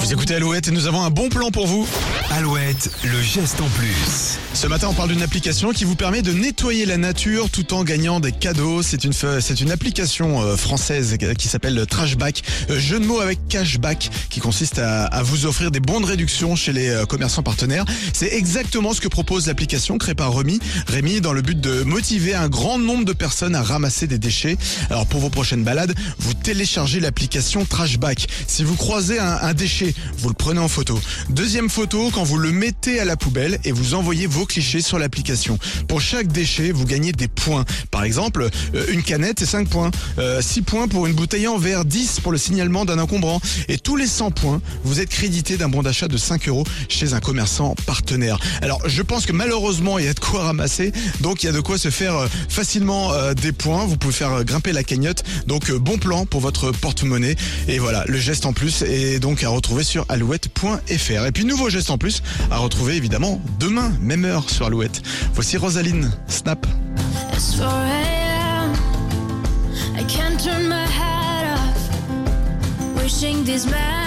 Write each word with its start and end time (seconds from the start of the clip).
Vous 0.00 0.12
écoutez 0.12 0.34
Alouette 0.34 0.68
et 0.68 0.70
nous 0.72 0.86
avons 0.88 1.02
un 1.02 1.10
bon 1.10 1.28
plan 1.28 1.50
pour 1.50 1.66
vous. 1.66 1.86
Alouette, 2.36 2.90
le 3.04 3.22
geste 3.22 3.60
en 3.60 3.68
plus. 3.68 4.40
Ce 4.54 4.66
matin, 4.66 4.88
on 4.90 4.92
parle 4.92 5.10
d'une 5.10 5.22
application 5.22 5.70
qui 5.70 5.84
vous 5.84 5.94
permet 5.94 6.20
de 6.20 6.32
nettoyer 6.32 6.84
la 6.84 6.96
nature 6.96 7.48
tout 7.48 7.72
en 7.74 7.84
gagnant 7.84 8.18
des 8.18 8.32
cadeaux. 8.32 8.82
C'est 8.82 9.04
une, 9.04 9.12
c'est 9.12 9.60
une 9.60 9.70
application 9.70 10.42
euh, 10.42 10.56
française 10.56 11.16
qui 11.38 11.46
s'appelle 11.46 11.86
Trashback. 11.88 12.42
Euh, 12.70 12.80
Jeu 12.80 12.98
de 12.98 13.06
mots 13.06 13.20
avec 13.20 13.46
cashback 13.46 14.10
qui 14.30 14.40
consiste 14.40 14.80
à, 14.80 15.04
à 15.04 15.22
vous 15.22 15.46
offrir 15.46 15.70
des 15.70 15.78
bons 15.78 16.00
de 16.00 16.06
réduction 16.06 16.56
chez 16.56 16.72
les 16.72 16.88
euh, 16.88 17.04
commerçants 17.04 17.44
partenaires. 17.44 17.84
C'est 18.12 18.32
exactement 18.32 18.94
ce 18.94 19.00
que 19.00 19.06
propose 19.06 19.46
l'application 19.46 19.96
créée 19.96 20.16
par 20.16 20.36
Rémi. 20.36 20.58
Rémi, 20.88 21.20
dans 21.20 21.34
le 21.34 21.42
but 21.42 21.60
de 21.60 21.84
motiver 21.84 22.34
un 22.34 22.48
grand 22.48 22.80
nombre 22.80 23.04
de 23.04 23.12
personnes 23.12 23.54
à 23.54 23.62
ramasser 23.62 24.08
des 24.08 24.18
déchets. 24.18 24.56
Alors 24.90 25.06
pour 25.06 25.20
vos 25.20 25.30
prochaines 25.30 25.62
balades, 25.62 25.94
vous 26.18 26.34
téléchargez 26.34 26.98
l'application 26.98 27.64
Trashback. 27.64 28.26
Si 28.48 28.64
vous 28.64 28.74
croisez 28.74 29.20
un, 29.20 29.38
un 29.40 29.54
déchet, 29.54 29.94
vous 30.18 30.30
le 30.30 30.34
prenez 30.34 30.58
en 30.58 30.68
photo. 30.68 31.00
Deuxième 31.28 31.70
photo, 31.70 32.10
quand 32.12 32.23
vous 32.24 32.38
le 32.38 32.52
mettez 32.52 33.00
à 33.00 33.04
la 33.04 33.16
poubelle 33.16 33.58
et 33.64 33.72
vous 33.72 33.94
envoyez 33.94 34.26
vos 34.26 34.46
clichés 34.46 34.80
sur 34.80 34.98
l'application. 34.98 35.58
Pour 35.88 36.00
chaque 36.00 36.28
déchet, 36.28 36.72
vous 36.72 36.84
gagnez 36.84 37.12
des 37.12 37.28
points. 37.28 37.64
Par 37.90 38.04
exemple, 38.04 38.48
euh, 38.74 38.86
une 38.90 39.02
canette, 39.02 39.40
c'est 39.40 39.46
5 39.46 39.68
points. 39.68 39.90
Euh, 40.18 40.40
6 40.40 40.62
points 40.62 40.88
pour 40.88 41.06
une 41.06 41.12
bouteille 41.12 41.46
en 41.46 41.58
verre, 41.58 41.84
10 41.84 42.20
pour 42.20 42.32
le 42.32 42.38
signalement 42.38 42.84
d'un 42.84 42.98
encombrant. 42.98 43.40
Et 43.68 43.78
tous 43.78 43.96
les 43.96 44.06
100 44.06 44.30
points, 44.30 44.60
vous 44.84 45.00
êtes 45.00 45.10
crédité 45.10 45.56
d'un 45.56 45.68
bon 45.68 45.82
d'achat 45.82 46.08
de 46.08 46.16
5 46.16 46.48
euros 46.48 46.64
chez 46.88 47.12
un 47.12 47.20
commerçant 47.20 47.74
partenaire. 47.86 48.38
Alors, 48.62 48.80
je 48.88 49.02
pense 49.02 49.26
que 49.26 49.32
malheureusement, 49.32 49.98
il 49.98 50.06
y 50.06 50.08
a 50.08 50.14
de 50.14 50.20
quoi 50.20 50.44
ramasser. 50.44 50.92
Donc, 51.20 51.42
il 51.42 51.46
y 51.46 51.48
a 51.48 51.52
de 51.52 51.60
quoi 51.60 51.78
se 51.78 51.90
faire 51.90 52.16
euh, 52.16 52.28
facilement 52.48 53.12
euh, 53.12 53.34
des 53.34 53.52
points. 53.52 53.84
Vous 53.84 53.96
pouvez 53.96 54.14
faire 54.14 54.32
euh, 54.32 54.44
grimper 54.44 54.72
la 54.72 54.82
cagnotte. 54.82 55.24
Donc, 55.46 55.70
euh, 55.70 55.78
bon 55.78 55.98
plan 55.98 56.26
pour 56.26 56.40
votre 56.40 56.70
porte-monnaie. 56.72 57.36
Et 57.68 57.78
voilà, 57.78 58.04
le 58.06 58.18
geste 58.18 58.46
en 58.46 58.52
plus 58.52 58.82
est 58.82 59.18
donc 59.18 59.42
à 59.42 59.48
retrouver 59.48 59.84
sur 59.84 60.06
alouette.fr. 60.08 61.26
Et 61.26 61.32
puis, 61.32 61.44
nouveau 61.44 61.68
geste 61.68 61.90
en 61.90 61.98
plus 61.98 62.13
à 62.50 62.58
retrouver 62.58 62.94
évidemment 62.96 63.40
demain, 63.58 63.92
même 64.00 64.24
heure 64.24 64.48
sur 64.50 64.66
Alouette. 64.66 65.02
Voici 65.32 65.56
Rosaline, 65.56 66.10
Snap. 66.28 66.66
It's 67.32 67.56
4 67.56 67.68
a.m. 67.68 68.72
I 69.96 70.04
can't 70.04 70.38
turn 70.38 70.68
my 70.68 70.86
head 70.86 71.46
off. 71.58 73.02
Wishing 73.02 73.44
these 73.44 73.66
men 73.66 74.03